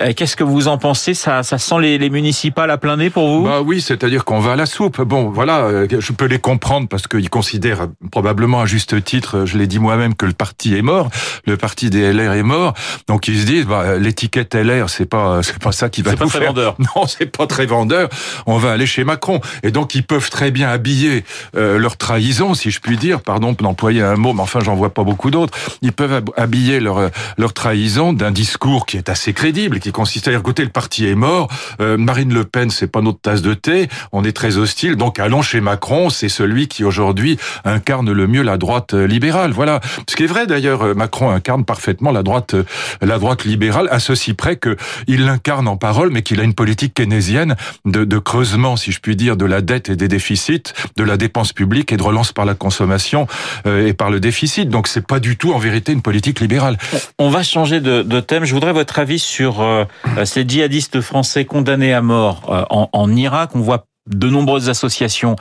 Euh, 0.00 0.12
qu'est-ce 0.14 0.36
que 0.36 0.44
vous 0.44 0.68
en 0.68 0.78
pensez? 0.78 1.14
Ça, 1.14 1.42
ça 1.42 1.58
sent 1.58 1.80
les, 1.80 1.98
les 1.98 2.10
municipales 2.10 2.70
à 2.70 2.78
plein 2.78 2.96
nez 2.96 3.10
pour 3.10 3.28
vous? 3.28 3.44
Bah 3.44 3.60
oui, 3.62 3.80
c'est-à-dire 3.80 4.24
qu'on 4.24 4.40
va 4.40 4.52
à 4.52 4.56
la 4.56 4.66
soupe. 4.66 5.00
Bon, 5.00 5.30
voilà, 5.30 5.60
euh, 5.60 5.86
je 5.98 6.12
peux 6.12 6.26
les 6.26 6.38
comprendre 6.38 6.88
parce 6.88 7.06
qu'ils 7.06 7.30
considèrent 7.30 7.88
probablement 8.10 8.60
à 8.60 8.66
juste 8.66 9.02
titre, 9.04 9.44
je 9.46 9.58
l'ai 9.58 9.66
dit 9.66 9.78
moi-même, 9.78 10.14
que 10.14 10.26
le 10.26 10.32
parti 10.32 10.76
est 10.76 10.82
mort, 10.82 11.10
le 11.46 11.56
parti 11.56 11.90
des 11.90 12.12
LR 12.12 12.32
est 12.32 12.42
mort. 12.42 12.74
Donc 13.08 13.28
ils 13.28 13.40
se 13.40 13.46
disent, 13.46 13.66
bah, 13.66 13.96
l'étiquette 13.98 14.54
LR, 14.54 14.90
c'est 14.90 15.06
pas, 15.06 15.42
c'est 15.42 15.58
pas 15.58 15.72
ça 15.72 15.88
qui 15.88 16.02
va 16.02 16.12
nous 16.12 16.18
pas 16.18 16.26
faire. 16.26 16.40
très 16.40 16.46
vendeur. 16.46 16.76
Non, 16.96 17.06
c'est 17.06 17.26
pas 17.26 17.46
très 17.46 17.66
vendeur. 17.66 18.08
On 18.46 18.58
va 18.58 18.72
aller 18.72 18.86
chez 18.86 19.04
Macron. 19.04 19.40
Et 19.62 19.70
donc 19.70 19.94
ils 19.94 20.04
peuvent 20.04 20.30
très 20.30 20.50
bien 20.50 20.68
habiller 20.68 21.24
euh, 21.56 21.78
leur 21.78 21.96
trahison, 21.96 22.54
si 22.54 22.70
je 22.70 22.80
puis 22.80 22.96
dire, 22.96 23.20
pardon 23.36 23.52
d'employer 23.52 24.00
un 24.00 24.16
mot, 24.16 24.32
mais 24.32 24.40
enfin 24.40 24.60
j'en 24.60 24.74
vois 24.74 24.94
pas 24.94 25.04
beaucoup 25.04 25.30
d'autres, 25.30 25.52
ils 25.82 25.92
peuvent 25.92 26.22
habiller 26.38 26.80
leur, 26.80 27.10
leur 27.36 27.52
trahison 27.52 28.14
d'un 28.14 28.30
discours 28.30 28.86
qui 28.86 28.96
est 28.96 29.10
assez 29.10 29.34
crédible, 29.34 29.78
qui 29.78 29.92
consiste 29.92 30.26
à 30.28 30.30
dire, 30.30 30.40
écoutez, 30.40 30.64
le 30.64 30.70
parti 30.70 31.06
est 31.06 31.14
mort, 31.14 31.48
euh, 31.82 31.98
Marine 31.98 32.32
Le 32.32 32.44
Pen, 32.44 32.70
c'est 32.70 32.86
pas 32.86 33.02
notre 33.02 33.20
tasse 33.20 33.42
de 33.42 33.52
thé, 33.52 33.88
on 34.12 34.24
est 34.24 34.32
très 34.32 34.56
hostile, 34.56 34.96
donc 34.96 35.18
allons 35.18 35.42
chez 35.42 35.60
Macron, 35.60 36.08
c'est 36.08 36.30
celui 36.30 36.66
qui 36.66 36.82
aujourd'hui 36.82 37.36
incarne 37.66 38.10
le 38.10 38.26
mieux 38.26 38.40
la 38.40 38.56
droite 38.56 38.94
euh, 38.94 39.06
libérale. 39.06 39.52
Voilà. 39.52 39.82
Ce 40.08 40.16
qui 40.16 40.22
est 40.22 40.28
vrai 40.28 40.46
d'ailleurs, 40.46 40.80
euh, 40.80 40.94
Macron 40.94 41.28
incarne 41.28 41.66
parfaitement 41.66 42.12
la 42.12 42.22
droite, 42.22 42.54
la 43.02 43.18
droite 43.18 43.44
libérale, 43.44 43.88
à 43.90 43.98
ceci 43.98 44.32
près 44.32 44.56
que 44.56 44.78
il 45.08 45.26
l'incarne 45.26 45.68
en 45.68 45.76
parole, 45.76 46.08
mais 46.10 46.22
qu'il 46.22 46.40
a 46.40 46.42
une 46.42 46.54
politique 46.54 46.94
keynésienne 46.94 47.54
de, 47.84 48.06
de 48.06 48.18
creusement, 48.18 48.76
si 48.76 48.92
je 48.92 49.00
puis 49.00 49.14
dire, 49.14 49.36
de 49.36 49.44
la 49.44 49.60
dette 49.60 49.90
et 49.90 49.96
des 49.96 50.08
déficits, 50.08 50.72
de 50.96 51.04
la 51.04 51.18
dépense 51.18 51.52
publique 51.52 51.92
et 51.92 51.98
de 51.98 52.02
relance 52.02 52.32
par 52.32 52.46
la 52.46 52.54
consommation 52.54 53.25
euh, 53.66 53.86
et 53.86 53.92
par 53.92 54.10
le 54.10 54.20
déficit. 54.20 54.68
Donc 54.68 54.88
c'est 54.88 55.06
pas 55.06 55.20
du 55.20 55.36
tout 55.36 55.52
en 55.52 55.58
vérité 55.58 55.92
une 55.92 56.02
politique 56.02 56.40
libérale. 56.40 56.78
On 57.18 57.30
va 57.30 57.42
changer 57.42 57.80
de, 57.80 58.20
thème. 58.20 58.44
Je 58.44 58.54
voudrais 58.54 58.72
votre 58.72 58.98
avis 58.98 59.18
sur 59.18 59.60
euh, 59.60 59.84
ces 60.24 60.46
djihadistes 60.46 61.00
français 61.00 61.44
condamnés 61.44 61.92
à 61.92 62.02
mort 62.02 62.42
euh, 62.48 62.64
en, 62.70 63.16
Irak. 63.16 63.50
On 63.54 63.60
voit 63.60 63.86
de 64.08 64.28
nombreuses 64.28 64.68
associations 64.68 65.34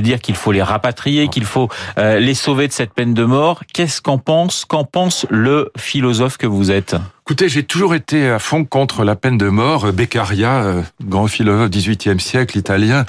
dire 0.00 0.20
qu'il 0.20 0.36
faut 0.36 0.52
les 0.52 0.62
rapatrier, 0.62 1.26
qu'il 1.26 1.44
faut 1.44 1.68
les 1.96 2.34
sauver 2.34 2.68
de 2.68 2.72
cette 2.72 2.94
peine 2.94 3.14
de 3.14 3.24
mort. 3.24 3.62
Qu'est-ce 3.74 4.00
pense, 4.00 4.64
qu'en 4.64 4.84
pense 4.84 5.26
le 5.28 5.72
philosophe 5.76 6.36
que 6.36 6.46
vous 6.46 6.70
êtes? 6.70 6.94
Écoutez, 7.24 7.48
j'ai 7.48 7.62
toujours 7.62 7.94
été 7.94 8.28
à 8.28 8.40
fond 8.40 8.64
contre 8.64 9.04
la 9.04 9.14
peine 9.14 9.38
de 9.38 9.48
mort. 9.48 9.92
Beccaria, 9.92 10.64
euh, 10.64 10.82
grand 11.04 11.28
philosophe 11.28 11.70
du 11.70 11.78
XVIIIe 11.78 12.18
siècle 12.18 12.58
italien, 12.58 13.04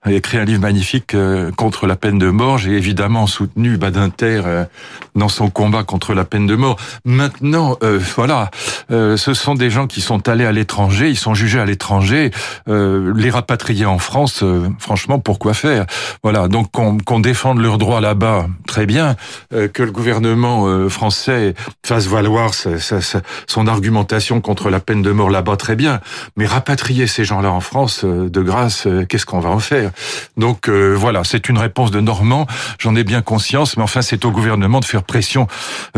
a 0.00 0.10
écrit 0.10 0.38
un 0.38 0.46
livre 0.46 0.62
magnifique 0.62 1.14
euh, 1.14 1.50
contre 1.52 1.86
la 1.86 1.94
peine 1.94 2.18
de 2.18 2.30
mort. 2.30 2.56
J'ai 2.56 2.72
évidemment 2.72 3.26
soutenu 3.26 3.76
Badinter 3.76 4.40
euh, 4.46 4.64
dans 5.14 5.28
son 5.28 5.50
combat 5.50 5.84
contre 5.84 6.14
la 6.14 6.24
peine 6.24 6.46
de 6.46 6.56
mort. 6.56 6.78
Maintenant, 7.04 7.76
voilà, 8.16 8.50
ce 8.90 9.34
sont 9.34 9.54
des 9.54 9.68
gens 9.68 9.86
qui 9.86 10.00
sont 10.00 10.28
allés 10.28 10.44
à 10.44 10.52
l'étranger, 10.52 11.10
ils 11.10 11.18
sont 11.18 11.34
jugés 11.34 11.58
à 11.58 11.64
l'étranger. 11.64 12.30
les 12.66 13.30
rapatrier 13.30 13.84
en 13.84 13.98
France, 13.98 14.44
franchement, 14.78 15.18
pourquoi 15.18 15.54
faire? 15.54 15.86
Voilà, 16.22 16.46
donc 16.46 16.70
qu'on 16.70 17.20
défende 17.20 17.58
leurs 17.58 17.78
droits 17.78 18.00
là-bas, 18.00 18.46
très 18.66 18.86
bien. 18.86 19.16
que 19.50 19.82
le 19.82 19.90
gouvernement 19.90 20.88
français 20.88 21.54
fasse 21.84 22.06
valoir 22.06 22.52
son 22.54 23.57
argumentation 23.66 24.40
contre 24.40 24.70
la 24.70 24.80
peine 24.80 25.02
de 25.02 25.10
mort 25.10 25.30
là-bas, 25.30 25.56
très 25.56 25.76
bien. 25.76 26.00
Mais 26.36 26.46
rapatrier 26.46 27.06
ces 27.06 27.24
gens-là 27.24 27.50
en 27.50 27.60
France, 27.60 28.02
euh, 28.04 28.28
de 28.28 28.40
grâce, 28.42 28.86
euh, 28.86 29.04
qu'est-ce 29.04 29.26
qu'on 29.26 29.40
va 29.40 29.50
en 29.50 29.58
faire? 29.58 29.90
Donc 30.36 30.68
euh, 30.68 30.94
voilà, 30.94 31.24
c'est 31.24 31.48
une 31.48 31.58
réponse 31.58 31.90
de 31.90 32.00
Normand, 32.00 32.46
j'en 32.78 32.94
ai 32.94 33.04
bien 33.04 33.22
conscience, 33.22 33.76
mais 33.76 33.82
enfin 33.82 34.02
c'est 34.02 34.24
au 34.24 34.30
gouvernement 34.30 34.80
de 34.80 34.84
faire 34.84 35.02
pression 35.02 35.46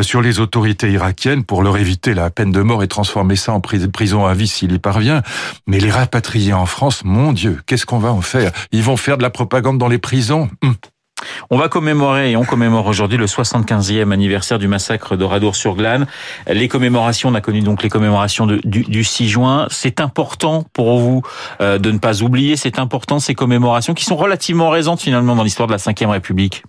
sur 0.01 0.23
les 0.23 0.41
autorités 0.41 0.91
irakiennes 0.91 1.45
pour 1.45 1.63
leur 1.63 1.77
éviter 1.77 2.15
la 2.15 2.31
peine 2.31 2.53
de 2.53 2.63
mort 2.63 2.83
et 2.83 2.89
transformer 2.89 3.37
ça 3.37 3.53
en 3.53 3.61
prison 3.61 4.27
à 4.27 4.35
vie 4.35 4.49
s'il 4.49 4.73
y 4.73 4.79
parvient. 4.79 5.23
Mais 5.67 5.81
les 5.81 5.91
rapatrier 5.91 6.53
en 6.53 6.67
France, 6.67 7.03
mon 7.05 7.33
Dieu, 7.33 7.61
qu'est-ce 7.67 7.87
qu'on 7.87 7.99
va 7.99 8.13
en 8.13 8.23
faire? 8.23 8.53
Ils 8.73 8.83
vont 8.83 8.97
faire 8.97 9.19
de 9.19 9.23
la 9.23 9.31
propagande 9.31 9.79
dans 9.79 9.89
les 9.89 9.99
prisons? 9.99 10.49
Hum. 10.63 10.75
On 11.51 11.59
va 11.59 11.69
commémorer 11.69 12.33
et 12.33 12.37
on 12.37 12.45
commémore 12.45 12.87
aujourd'hui 12.87 13.19
le 13.19 13.27
75e 13.27 14.13
anniversaire 14.13 14.59
du 14.59 14.69
massacre 14.69 15.17
d'Oradour-sur-Glane. 15.17 16.07
Les 16.49 16.69
commémorations, 16.69 17.29
on 17.29 17.35
a 17.35 17.41
connu 17.41 17.61
donc 17.61 17.83
les 17.83 17.89
commémorations 17.89 18.47
du, 18.47 19.05
6 19.05 19.29
juin. 19.29 19.67
C'est 19.71 20.01
important 20.01 20.65
pour 20.73 20.99
vous 20.99 21.23
euh, 21.61 21.79
de 21.79 21.91
ne 21.91 21.99
pas 21.99 22.23
oublier, 22.23 22.57
c'est 22.57 22.79
important 22.79 23.19
ces 23.19 23.35
commémorations 23.35 23.95
qui 23.95 24.05
sont 24.05 24.17
relativement 24.17 24.71
récentes 24.71 25.01
finalement 25.01 25.37
dans 25.37 25.45
l'histoire 25.45 25.69
de 25.69 25.73
la 25.73 25.79
Ve 25.79 26.11
République. 26.11 26.63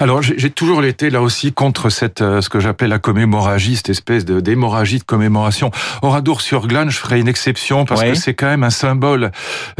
Alors 0.00 0.22
j'ai 0.22 0.50
toujours 0.50 0.84
été 0.84 1.10
là 1.10 1.22
aussi 1.22 1.52
contre 1.52 1.90
cette 1.90 2.20
euh, 2.20 2.40
ce 2.40 2.48
que 2.48 2.60
j'appelle 2.60 2.90
la 2.90 2.98
commémoragie, 2.98 3.76
cette 3.76 3.90
espèce 3.90 4.24
de 4.24 4.40
d'hémorragie 4.40 4.98
de 4.98 5.04
commémoration. 5.04 5.70
Oradour-sur-Glane, 6.02 6.90
je 6.90 6.98
ferai 6.98 7.20
une 7.20 7.28
exception 7.28 7.84
parce 7.84 8.02
que 8.02 8.14
c'est 8.14 8.34
quand 8.34 8.46
même 8.46 8.64
un 8.64 8.70
symbole 8.70 9.30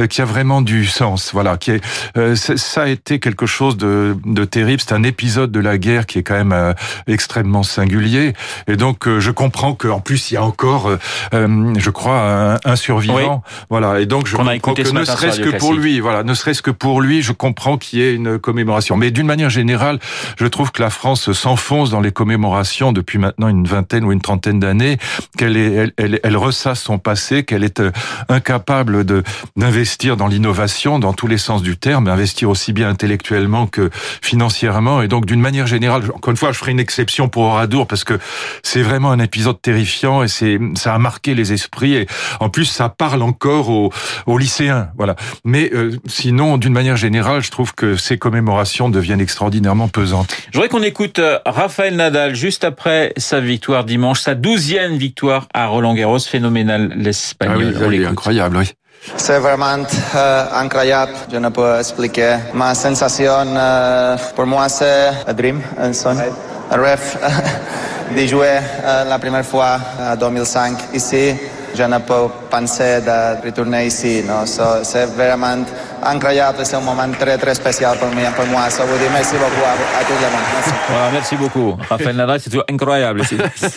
euh, 0.00 0.06
qui 0.06 0.22
a 0.22 0.24
vraiment 0.24 0.62
du 0.62 0.86
sens. 0.86 1.30
Voilà, 1.32 1.56
qui 1.56 1.72
est 1.72 1.80
euh, 2.16 2.34
ça 2.36 2.82
a 2.82 2.88
été 2.88 3.18
quelque 3.18 3.46
chose 3.46 3.76
de, 3.76 4.16
de 4.24 4.44
terrible. 4.44 4.80
C'est 4.80 4.94
un 4.94 5.02
épisode 5.02 5.52
de 5.52 5.60
la 5.60 5.78
guerre 5.78 6.06
qui 6.06 6.18
est 6.18 6.22
quand 6.22 6.42
même 6.42 6.74
extrêmement 7.06 7.62
singulier. 7.62 8.32
Et 8.66 8.76
donc 8.76 9.08
je 9.08 9.30
comprends 9.30 9.74
qu'en 9.74 10.00
plus 10.00 10.30
il 10.30 10.34
y 10.34 10.36
a 10.36 10.42
encore, 10.42 10.90
je 11.32 11.90
crois, 11.90 12.58
un, 12.64 12.76
survivant. 12.76 13.42
Voilà. 13.70 14.00
Et 14.00 14.06
donc 14.06 14.26
je 14.26 14.36
comprends 14.36 14.74
que 14.74 14.92
ne 14.92 15.04
serait-ce 15.04 15.40
que 15.40 15.56
pour 15.58 15.74
lui, 15.74 16.00
voilà, 16.00 16.22
ne 16.22 16.34
serait-ce 16.34 16.62
que 16.62 16.70
pour 16.70 17.00
lui, 17.00 17.22
je 17.22 17.32
comprends 17.32 17.78
qu'il 17.78 17.98
y 17.98 18.02
ait 18.02 18.14
une 18.14 18.38
commémoration. 18.38 18.96
Mais 18.96 19.10
d'une 19.10 19.26
manière 19.26 19.50
générale 19.50 19.85
je 20.38 20.46
trouve 20.46 20.72
que 20.72 20.82
la 20.82 20.90
France 20.90 21.32
s'enfonce 21.32 21.90
dans 21.90 22.00
les 22.00 22.12
commémorations 22.12 22.92
depuis 22.92 23.18
maintenant 23.18 23.48
une 23.48 23.66
vingtaine 23.66 24.04
ou 24.04 24.12
une 24.12 24.20
trentaine 24.20 24.60
d'années, 24.60 24.98
qu'elle 25.36 25.56
est, 25.56 25.92
elle, 25.96 26.20
elle, 26.22 26.36
ressasse 26.36 26.82
son 26.82 26.98
passé, 26.98 27.44
qu'elle 27.44 27.64
est 27.64 27.80
euh, 27.80 27.90
incapable 28.28 29.04
de 29.04 29.22
d'investir 29.56 30.16
dans 30.16 30.26
l'innovation 30.26 30.98
dans 30.98 31.12
tous 31.12 31.26
les 31.26 31.38
sens 31.38 31.62
du 31.62 31.76
terme, 31.76 32.08
investir 32.08 32.50
aussi 32.50 32.72
bien 32.72 32.88
intellectuellement 32.88 33.66
que 33.66 33.90
financièrement. 34.22 35.02
Et 35.02 35.08
donc, 35.08 35.26
d'une 35.26 35.40
manière 35.40 35.66
générale, 35.66 36.02
encore 36.14 36.30
une 36.30 36.36
fois, 36.36 36.52
je 36.52 36.58
ferai 36.58 36.72
une 36.72 36.80
exception 36.80 37.28
pour 37.28 37.44
Oradour 37.44 37.86
parce 37.86 38.04
que 38.04 38.18
c'est 38.62 38.82
vraiment 38.82 39.10
un 39.10 39.18
épisode 39.18 39.60
terrifiant 39.60 40.22
et 40.22 40.28
c'est 40.28 40.58
ça 40.74 40.94
a 40.94 40.98
marqué 40.98 41.34
les 41.34 41.52
esprits 41.52 41.94
et 41.94 42.06
en 42.40 42.48
plus 42.48 42.64
ça 42.64 42.88
parle 42.88 43.22
encore 43.22 43.68
aux, 43.68 43.92
aux 44.26 44.38
lycéens. 44.38 44.88
Voilà. 44.96 45.16
Mais 45.44 45.70
euh, 45.72 45.98
sinon, 46.06 46.58
d'une 46.58 46.72
manière 46.72 46.96
générale, 46.96 47.42
je 47.42 47.50
trouve 47.50 47.74
que 47.74 47.96
ces 47.96 48.18
commémorations 48.18 48.88
deviennent 48.88 49.20
extraordinairement 49.20 49.75
pesante. 49.88 50.34
Je 50.50 50.56
voudrais 50.56 50.68
qu'on 50.68 50.82
écoute 50.82 51.18
euh, 51.18 51.38
Raphaël 51.44 51.94
Nadal 51.94 52.34
juste 52.34 52.64
après 52.64 53.12
sa 53.16 53.40
victoire 53.40 53.84
dimanche, 53.84 54.20
sa 54.20 54.34
douzième 54.34 54.96
victoire 54.96 55.46
à 55.52 55.66
Roland 55.66 55.94
Garros, 55.94 56.18
phénoménal 56.18 56.92
l'espagnol. 56.96 57.74
Ah 57.76 57.86
oui, 57.86 58.04
incroyable, 58.06 58.56
oui. 58.56 58.72
C'est 59.16 59.38
vraiment 59.38 59.84
euh, 60.14 60.44
incroyable, 60.54 61.12
je 61.30 61.36
ne 61.36 61.48
peux 61.50 61.78
expliquer. 61.78 62.36
Ma 62.54 62.74
sensation, 62.74 63.44
euh, 63.46 64.16
pour 64.34 64.46
moi, 64.46 64.68
c'est 64.68 65.10
un 65.26 65.32
dream, 65.32 65.60
un 65.78 65.92
son, 65.92 66.16
un 66.70 66.76
rêve 66.76 67.18
de 68.16 68.26
jouer 68.26 68.58
la 69.08 69.18
première 69.18 69.44
fois 69.44 69.78
en 70.00 70.16
2005 70.16 70.78
ici. 70.94 71.34
Je 71.76 71.82
ne 71.82 71.98
peux 71.98 72.28
penser 72.50 73.02
de 73.02 73.44
retourner 73.44 73.86
ici. 73.86 74.22
Non? 74.26 74.46
So, 74.46 74.62
c'est 74.82 75.04
vraiment 75.06 75.58
incroyable. 76.02 76.58
C'est 76.64 76.76
un 76.76 76.80
moment 76.80 77.10
très, 77.18 77.38
très 77.38 77.54
spécial 77.54 77.96
pour, 77.98 78.08
moi. 78.08 78.30
Pour 78.36 78.46
moi. 78.46 78.70
So, 78.70 78.82
vous 78.84 78.98
dis 78.98 79.10
merci 79.12 79.34
beaucoup 79.34 79.64
à, 79.64 80.00
à 80.00 80.04
tout 80.04 80.12
le 80.12 80.30
monde. 80.30 80.46
Merci. 80.54 80.70
Voilà, 80.88 81.10
merci 81.12 81.36
beaucoup. 81.36 81.76
Raphaël 81.88 82.16
Nadal, 82.16 82.40
c'est 82.40 82.50
toujours 82.50 82.64
incroyable. 82.70 83.22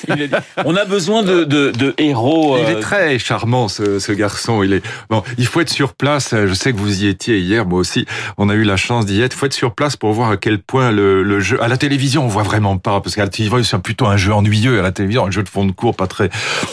On 0.65 0.75
a 0.75 0.85
besoin 0.85 1.23
de, 1.23 1.43
de, 1.43 1.71
de 1.71 1.93
héros. 1.97 2.57
Il 2.59 2.69
est 2.69 2.75
euh, 2.75 2.79
très 2.79 3.19
charmant, 3.19 3.67
ce, 3.67 3.99
ce, 3.99 4.11
garçon. 4.11 4.63
Il 4.63 4.73
est 4.73 4.85
bon. 5.09 5.23
Il 5.37 5.45
faut 5.45 5.61
être 5.61 5.69
sur 5.69 5.93
place. 5.93 6.33
Je 6.33 6.53
sais 6.53 6.73
que 6.73 6.77
vous 6.77 7.03
y 7.03 7.07
étiez 7.07 7.39
hier, 7.39 7.65
moi 7.65 7.79
aussi. 7.79 8.05
On 8.37 8.49
a 8.49 8.53
eu 8.53 8.63
la 8.63 8.77
chance 8.77 9.05
d'y 9.05 9.21
être. 9.21 9.35
Il 9.35 9.39
faut 9.39 9.45
être 9.45 9.53
sur 9.53 9.73
place 9.73 9.95
pour 9.95 10.11
voir 10.13 10.31
à 10.31 10.37
quel 10.37 10.59
point 10.59 10.91
le, 10.91 11.23
le 11.23 11.39
jeu. 11.39 11.61
À 11.63 11.67
la 11.67 11.77
télévision, 11.77 12.25
on 12.25 12.27
voit 12.27 12.43
vraiment 12.43 12.77
pas, 12.77 13.01
parce 13.01 13.15
qu'à 13.15 13.23
la 13.23 13.29
télévision, 13.29 13.63
c'est 13.63 13.81
plutôt 13.81 14.07
un 14.07 14.17
jeu 14.17 14.33
ennuyeux. 14.33 14.79
À 14.79 14.81
la 14.81 14.91
télévision, 14.91 15.25
un 15.25 15.31
jeu 15.31 15.43
de 15.43 15.49
fond 15.49 15.65
de 15.65 15.71
cours, 15.71 15.95
pas 15.95 16.07
très. 16.07 16.29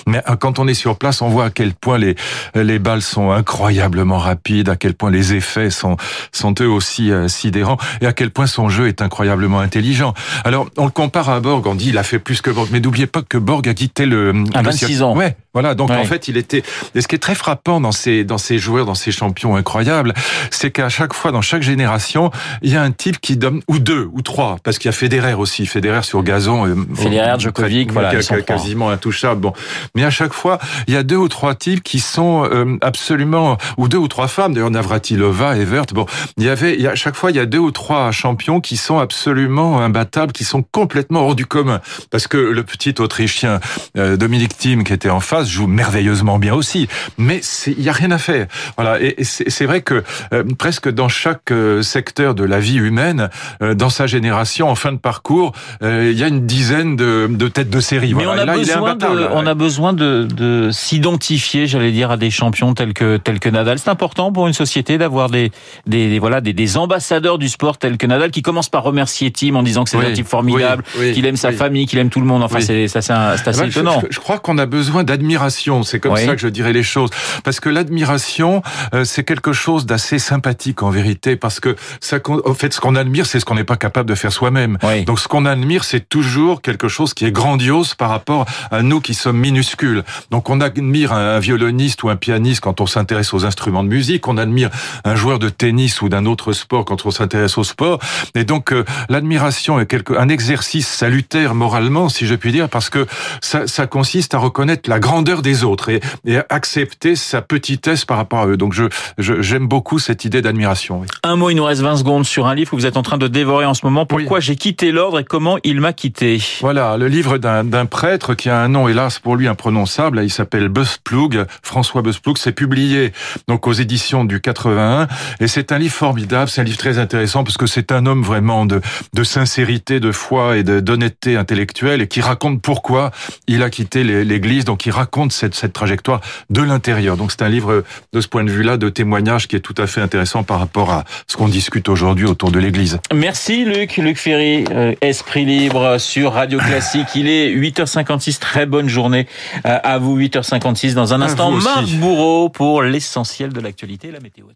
Mais 0.07 0.23
euh, 0.29 0.37
quand 0.37 0.59
on 0.59 0.67
est 0.69 0.75
sur 0.75 0.97
place, 0.97 1.23
on 1.23 1.29
voit 1.29 1.47
à 1.47 1.51
quel 1.51 1.75
point 1.75 1.99
les 1.99 2.17
les 2.55 2.79
balles 2.79 3.03
sont 3.03 3.31
incroyablement 3.31 4.19
rapides, 4.19 4.69
à 4.69 4.77
quel 4.77 4.95
point 4.95 5.11
les 5.11 5.36
effets 5.37 5.71
sont, 5.71 5.97
sont 6.33 6.55
eux 6.61 6.69
aussi 6.69 7.11
euh, 7.11 7.29
sidérants 7.29 7.79
et 8.01 8.07
à 8.07 8.13
quel 8.13 8.31
point 8.31 8.47
son 8.47 8.69
jeu 8.69 8.89
est 8.89 9.03
incroyablement 9.03 9.61
intelligent. 9.61 10.15
Alors, 10.45 10.69
on 10.77 10.85
le 10.85 10.91
compare 10.91 11.31
à 11.31 11.41
Borg, 11.41 11.67
on 11.67 11.75
dit 11.75 11.91
il 11.91 11.99
a 11.99 12.03
fait 12.03 12.19
plus 12.19 12.41
que 12.41 12.51
Borg, 12.51 12.69
mais 12.73 12.81
n'oubliez 12.81 13.07
pas 13.07 13.23
que 13.23 13.39
Borg 13.39 13.69
a 13.69 13.75
quitté 13.75 14.07
le... 14.07 14.33
À 14.55 14.63
26 14.63 15.03
ans. 15.03 15.17
Ouais, 15.17 15.37
voilà, 15.57 15.75
donc 15.75 15.91
en 15.91 16.05
fait, 16.05 16.29
il 16.29 16.37
était. 16.37 16.63
Et 16.95 17.01
ce 17.01 17.09
qui 17.09 17.15
est 17.15 17.19
très 17.19 17.35
frappant 17.35 17.81
dans 17.81 17.91
ces 17.91 18.25
dans 18.25 18.37
ces 18.37 18.59
joueurs, 18.59 18.85
dans 18.85 18.95
ces 18.95 19.11
champions 19.11 19.57
incroyables, 19.57 20.13
c'est 20.51 20.71
qu'à 20.71 20.91
chaque 20.91 21.15
fois, 21.15 21.33
dans 21.33 21.41
chaque 21.41 21.63
génération, 21.63 22.31
il 22.61 22.75
y 22.75 22.77
a 22.77 22.83
un 22.83 22.91
type 22.91 23.23
qui 23.23 23.39
donne 23.39 23.63
ou 23.67 23.79
deux 23.79 24.07
ou 24.13 24.21
trois, 24.21 24.59
parce 24.63 24.77
qu'il 24.77 24.91
y 24.91 24.91
a 24.91 24.93
Federer 24.93 25.33
aussi, 25.33 25.65
Federer 25.65 26.03
sur 26.03 26.23
gazon. 26.23 26.67
Euh, 26.67 26.75
Federer, 26.95 27.37
Djokovic, 27.39 27.91
voilà, 27.91 28.15
quasiment 28.43 28.91
intouchable. 28.91 29.41
Bon, 29.41 29.55
mais 29.95 30.05
à 30.05 30.11
chaque 30.11 30.35
fois, 30.35 30.59
il 30.89 30.93
y 30.93 30.97
a 30.99 31.03
deux 31.03 31.17
ou 31.17 31.29
trois 31.29 31.55
types 31.55 31.83
qui 31.83 32.01
sont 32.01 32.45
euh, 32.45 32.77
absolument 32.83 33.57
ou 33.79 33.89
deux 33.89 33.97
ou 33.97 34.09
trois 34.09 34.29
femmes. 34.29 34.53
D'ailleurs, 34.53 34.71
Navratilova, 34.71 35.57
Evert. 35.57 35.87
Bon, 35.95 36.05
il 36.37 36.45
y 36.45 36.51
avait, 36.51 36.75
il 36.75 36.83
y 36.83 36.87
a, 36.87 36.91
à 36.91 36.97
chaque 36.97 37.17
fois, 37.17 37.31
il 37.31 37.39
y 37.39 37.41
a 37.41 37.47
deux 37.47 37.61
ou 37.61 37.71
trois 37.71 38.13
champions 38.13 38.61
qui 38.61 38.77
sont 38.77 38.99
absolument 38.99 39.81
imbattables, 39.81 40.33
qui 40.33 40.45
sont 40.45 40.63
complètement 40.63 41.21
hors 41.21 41.35
du 41.35 41.47
commun, 41.47 41.81
parce 42.11 42.27
que 42.27 42.37
le 42.37 42.63
petit 42.63 42.95
Autrichien 42.99 43.59
euh, 43.97 44.19
Dominique 44.19 44.59
Thiem 44.59 44.85
qui 44.85 44.93
était 44.93 45.09
en 45.09 45.21
face 45.21 45.46
joue 45.49 45.67
merveilleusement 45.67 46.39
bien 46.39 46.55
aussi, 46.55 46.89
mais 47.19 47.41
il 47.67 47.83
y 47.83 47.89
a 47.89 47.93
rien 47.93 48.11
à 48.11 48.19
faire. 48.19 48.47
Voilà, 48.77 49.01
et, 49.01 49.17
c'est 49.23 49.67
vrai 49.67 49.83
que 49.83 50.03
euh, 50.33 50.45
presque 50.59 50.91
dans 50.91 51.09
chaque 51.09 51.51
euh, 51.51 51.83
secteur 51.83 52.35
de 52.35 52.45
la 52.45 52.61
vie 52.61 52.77
humaine, 52.77 53.31
euh, 53.63 53.75
dans 53.75 53.91
sa 53.91 54.07
génération, 54.07 54.69
en 54.69 54.75
fin 54.75 54.93
de 54.93 54.99
parcours, 54.99 55.53
il 55.83 56.13
y 56.13 56.25
a 56.25 56.29
une 56.29 56.47
dizaine 56.47 56.97
de, 56.97 57.29
de 57.31 57.49
têtes 57.49 57.71
de 57.71 57.81
série. 57.81 58.15
Mais 58.15 58.27
on, 58.27 58.31
a 58.31 58.47
besoin 58.47 58.95
de, 58.95 59.07
on 59.33 59.47
a 59.47 59.55
besoin 59.55 59.93
de, 59.93 60.27
de 60.31 60.71
s'identifier, 60.73 61.67
j'allais 61.67 61.93
dire, 61.93 62.11
à 62.11 62.17
des 62.17 62.31
champions 62.31 62.75
tels 62.75 62.93
que 62.93 63.17
tels 63.17 63.41
que 63.41 63.49
Nadal. 63.49 63.79
C'est 63.79 63.91
important 63.91 64.33
pour 64.33 64.47
une 64.47 64.53
société 64.53 64.99
d'avoir 64.99 65.31
des, 65.31 65.51
des, 65.87 66.19
voilà 66.19 66.41
des, 66.41 66.53
des, 66.53 66.77
ambassadeurs 66.77 67.39
du 67.39 67.49
sport 67.49 67.79
tels 67.79 67.97
que 67.97 68.07
Nadal 68.07 68.31
qui 68.31 68.43
commencent 68.43 68.69
par 68.69 68.83
remercier 68.83 69.31
Tim 69.31 69.55
en 69.55 69.63
disant 69.63 69.85
que 69.85 69.91
c'est 69.91 69.99
un 69.99 70.13
type 70.13 70.27
formidable, 70.27 70.85
qu'il 71.15 71.27
aime 71.27 71.37
sa 71.37 71.53
famille, 71.53 71.87
qu'il 71.87 71.99
aime 71.99 72.11
tout 72.11 72.21
le 72.21 72.27
monde. 72.27 72.43
Enfin, 72.43 72.61
c'est 72.61 72.89
ça, 72.89 73.01
c'est 73.01 73.49
assez 73.49 73.61
ben, 73.61 73.69
étonnant. 73.69 74.03
Je, 74.03 74.15
je, 74.15 74.21
crois 74.21 74.39
qu'on 74.39 74.59
a 74.59 74.67
besoin 74.67 75.05
d'admirer 75.05 75.36
c'est 75.83 76.01
comme 76.01 76.17
ça 76.17 76.35
que 76.35 76.41
je 76.41 76.49
dirais 76.49 76.73
les 76.73 76.83
choses. 76.83 77.11
Parce 77.45 77.61
que 77.61 77.69
l'admiration, 77.69 78.63
euh, 78.95 79.05
c'est 79.05 79.25
quelque 79.25 79.53
chose 79.53 79.87
d'assez 79.87 80.19
sympathique 80.19 80.83
en 80.83 80.91
vérité, 80.91 81.37
parce 81.37 81.61
que 81.61 81.77
ça, 82.01 82.19
en 82.45 82.55
fait, 82.55 82.73
ce 82.73 82.81
qu'on 82.81 82.95
admire, 82.95 83.27
c'est 83.27 83.41
ce 83.41 83.45
qu'on 83.45 83.55
n'est 83.55 83.65
pas 83.65 83.77
capable 83.77 84.09
de 84.09 84.15
faire 84.15 84.33
soi-même. 84.33 84.79
Donc, 85.07 85.21
ce 85.21 85.29
qu'on 85.29 85.45
admire, 85.45 85.85
c'est 85.85 86.09
toujours 86.09 86.63
quelque 86.63 86.89
chose 86.89 87.15
qui 87.15 87.25
est 87.25 87.33
grandiose 87.33 87.95
par 87.95 88.11
rapport 88.11 88.47
à 88.71 88.83
nous 88.83 89.01
qui 89.01 89.15
sommes 89.15 89.39
minuscules. 89.39 90.05
Donc, 90.31 90.51
on 90.51 90.61
admire 90.61 91.13
un, 91.13 91.39
violoniste 91.39 92.03
ou 92.03 92.09
un 92.09 92.17
pianiste 92.17 92.61
quand 92.61 92.81
on 92.81 92.87
s'intéresse 92.87 93.35
aux 93.35 93.45
instruments 93.45 93.85
de 93.85 93.89
musique. 93.89 94.27
On 94.29 94.39
admire 94.39 94.71
un 95.05 95.15
joueur 95.15 95.39
de 95.39 95.49
tennis 95.49 96.01
ou 96.03 96.09
d'un 96.09 96.25
autre 96.27 96.53
sport 96.53 96.85
quand 96.85 97.07
on 97.07 97.11
s'intéresse 97.11 97.59
au 97.59 97.65
sport. 97.65 97.99
Et 98.35 98.45
donc, 98.45 98.73
euh, 98.73 98.85
l'admiration 99.09 99.79
est 99.81 99.87
quelque, 99.87 100.15
un 100.15 100.29
exercice 100.29 100.89
salutaire 100.89 101.55
moralement, 101.55 102.09
si 102.09 102.27
je 102.27 102.35
puis 102.35 102.53
dire, 102.53 102.69
parce 102.69 102.91
que 102.91 103.07
ça, 103.41 103.67
ça 103.67 103.87
consiste 103.87 104.35
à 104.35 104.39
reconnaître 104.39 104.89
la 104.89 104.99
grandeur 105.27 105.43
des 105.43 105.65
autres 105.65 105.89
et, 105.91 106.01
accepter 106.49 107.17
sa 107.17 107.43
petitesse 107.43 108.05
par 108.05 108.17
rapport 108.17 108.41
à 108.41 108.47
eux. 108.47 108.57
Donc 108.57 108.73
je 108.73 108.85
j'aime 109.19 109.67
beaucoup 109.67 109.99
cette 109.99 110.25
idée 110.25 110.43
d'admiration. 110.43 111.03
Un 111.25 111.37
mot, 111.37 111.51
il 111.51 111.57
nous 111.57 111.65
reste 111.65 111.83
20 111.83 111.97
secondes 111.97 112.25
sur 112.25 112.47
un 112.47 112.55
livre 112.55 112.71
que 112.71 112.77
vous 112.77 112.87
êtes 112.87 112.97
en 112.97 113.03
train 113.03 113.19
de 113.19 113.27
dévorer 113.27 113.65
en 113.65 113.75
ce 113.75 113.85
moment. 113.85 114.07
Pourquoi 114.07 114.39
j'ai 114.39 114.55
quitté 114.55 114.93
l'ordre 114.93 115.19
et 115.19 115.25
comment 115.25 115.59
il 115.65 115.81
m'a 115.81 115.93
quitté? 115.93 116.41
Voilà, 116.61 116.97
le 116.97 117.09
livre 117.09 117.39
d'un 117.39 117.87
prêtre 117.87 118.35
qui 118.35 118.49
a 118.49 118.61
un 118.61 118.69
nom 118.69 118.87
hélas 118.87 119.19
pour 119.19 119.35
lui 119.35 119.49
imprononçable. 119.49 120.21
Il 120.23 120.31
s'appelle 120.31 120.69
Busploug, 120.69 121.47
François 121.63 122.03
Busploug. 122.03 122.37
C'est 122.39 122.53
publié 122.53 123.13
donc 123.49 123.67
aux 123.67 123.73
éditions 123.73 124.25
du 124.25 124.41
81 124.41 125.09
et 125.41 125.49
c'est 125.49 125.73
un 125.73 125.79
livre 125.79 125.95
formidable. 125.95 126.49
C'est 126.49 126.61
un 126.61 126.65
livre 126.65 126.79
très 126.79 126.99
intéressant 126.99 127.43
parce 127.43 127.57
que 127.57 127.67
c'est 127.67 127.91
un 127.91 128.07
homme 128.07 128.23
vraiment 128.23 128.67
de, 128.67 128.81
de 129.13 129.25
sincérité, 129.25 129.99
de 129.99 130.13
foi 130.13 130.59
et 130.59 130.63
d'honnêteté 130.63 131.37
intellectuelle 131.37 132.03
et 132.03 132.09
qui 132.09 132.21
raconte 132.21 132.63
pourquoi 132.63 133.11
il 133.49 133.63
a 133.63 133.71
quitté 133.71 134.05
l'Église. 134.05 134.65
Donc 134.65 134.87
il 134.87 134.93
raconte 134.93 135.06
cette, 135.31 135.55
cette 135.55 135.73
trajectoire 135.73 136.21
de 136.51 136.63
l'intérieur. 136.63 137.17
Donc 137.17 137.33
c'est 137.33 137.43
un 137.43 137.49
livre 137.49 137.85
de 138.13 138.21
ce 138.21 138.29
point 138.29 138.45
de 138.45 138.51
vue-là 138.51 138.77
de 138.77 138.89
témoignage 138.89 139.49
qui 139.49 139.57
est 139.57 139.61
tout 139.61 139.75
à 139.79 139.87
fait 139.87 140.01
intéressant 140.01 140.43
par 140.43 140.59
rapport 140.59 140.91
à 140.91 141.05
ce 141.27 141.37
qu'on 141.37 141.49
discute 141.49 141.89
aujourd'hui 141.89 142.27
autour 142.27 142.51
de 142.51 142.59
l'Église. 142.59 142.99
Merci 143.15 143.65
Luc, 143.65 143.97
Luc 143.97 144.19
Ferry, 144.19 144.65
euh, 144.71 144.95
Esprit 145.01 145.45
Libre 145.45 145.99
sur 145.99 146.33
Radio 146.33 146.59
Classique. 146.59 147.09
Il 147.15 147.29
est 147.29 147.55
8h56, 147.55 148.39
très 148.39 148.67
bonne 148.67 148.89
journée 148.89 149.27
euh, 149.65 149.79
à 149.83 149.99
vous 149.99 150.19
8h56 150.19 150.95
dans 150.95 151.15
un 151.15 151.23
instant. 151.23 151.51
Marc 151.51 151.89
Bourreau 151.95 152.49
pour 152.49 152.83
l'essentiel 152.83 153.53
de 153.53 153.61
l'actualité, 153.61 154.11
la 154.11 154.21
météo. 154.21 154.47